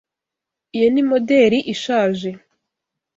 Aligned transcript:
Iyo 0.75 0.87
ni 0.93 1.03
moderi 1.09 1.59
ishaje. 1.73 2.29